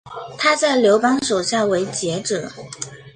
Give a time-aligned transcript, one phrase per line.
[0.35, 2.51] 他在刘邦手下为谒者。